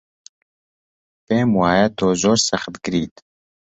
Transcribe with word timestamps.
پێم 1.25 1.49
وایە 1.59 1.87
تۆ 1.97 2.07
زۆر 2.21 2.37
سەختگریت. 2.47 3.15